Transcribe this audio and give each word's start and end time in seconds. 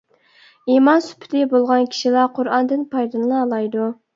ئىمان 0.75 1.03
سۈپىتى 1.09 1.43
بولغان 1.53 1.85
كىشىلا 1.97 2.25
قۇرئاندىن 2.39 2.89
پايدىلىنالايدۇ. 2.95 3.93